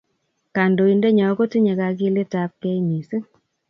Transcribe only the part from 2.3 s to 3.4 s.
ab kei mising